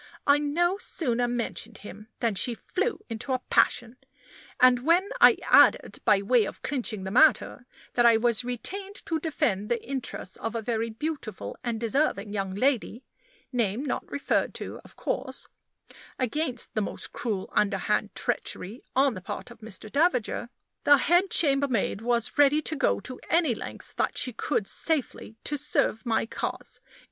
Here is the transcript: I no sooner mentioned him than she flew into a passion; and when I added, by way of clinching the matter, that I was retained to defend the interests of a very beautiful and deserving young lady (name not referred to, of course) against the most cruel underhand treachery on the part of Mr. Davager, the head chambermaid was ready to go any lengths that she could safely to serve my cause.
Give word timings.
I 0.25 0.39
no 0.39 0.79
sooner 0.79 1.27
mentioned 1.27 1.77
him 1.77 2.07
than 2.21 2.33
she 2.33 2.55
flew 2.55 3.05
into 3.07 3.33
a 3.33 3.39
passion; 3.51 3.97
and 4.59 4.83
when 4.83 5.07
I 5.21 5.37
added, 5.47 5.99
by 6.05 6.23
way 6.23 6.45
of 6.45 6.63
clinching 6.63 7.03
the 7.03 7.11
matter, 7.11 7.67
that 7.93 8.03
I 8.03 8.17
was 8.17 8.43
retained 8.43 8.95
to 9.05 9.19
defend 9.19 9.69
the 9.69 9.79
interests 9.87 10.37
of 10.37 10.55
a 10.55 10.61
very 10.63 10.89
beautiful 10.89 11.55
and 11.63 11.79
deserving 11.79 12.33
young 12.33 12.55
lady 12.55 13.03
(name 13.51 13.83
not 13.83 14.09
referred 14.11 14.55
to, 14.55 14.81
of 14.83 14.95
course) 14.95 15.47
against 16.17 16.73
the 16.73 16.81
most 16.81 17.13
cruel 17.13 17.51
underhand 17.55 18.15
treachery 18.15 18.81
on 18.95 19.13
the 19.13 19.21
part 19.21 19.51
of 19.51 19.59
Mr. 19.59 19.87
Davager, 19.91 20.49
the 20.83 20.97
head 20.97 21.29
chambermaid 21.29 22.01
was 22.01 22.39
ready 22.39 22.59
to 22.63 22.75
go 22.75 22.99
any 23.29 23.53
lengths 23.53 23.93
that 23.93 24.17
she 24.17 24.33
could 24.33 24.65
safely 24.65 25.37
to 25.43 25.57
serve 25.59 26.07
my 26.07 26.25
cause. 26.25 26.81